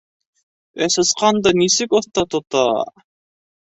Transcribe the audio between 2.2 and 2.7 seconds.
тота!..